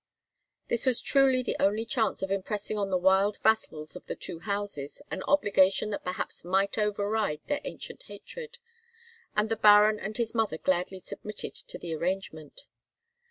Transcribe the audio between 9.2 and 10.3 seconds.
and the Baron and